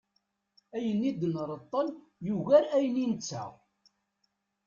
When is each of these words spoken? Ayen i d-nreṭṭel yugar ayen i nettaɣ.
Ayen 0.75 1.01
i 1.09 1.11
d-nreṭṭel 1.19 1.87
yugar 2.27 2.63
ayen 2.75 2.95
i 3.03 3.05
nettaɣ. 3.11 3.51